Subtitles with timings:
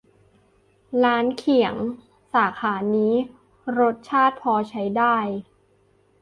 [1.03, 1.75] ร้านเขียง
[2.33, 3.13] สาขานี้
[3.79, 5.15] รสชาติพอใช้ได้